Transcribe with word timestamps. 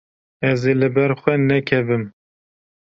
Ez 0.49 0.59
ê 0.71 0.73
li 0.79 0.89
ber 0.95 1.11
xwe 1.21 1.33
nekevim. 1.49 2.03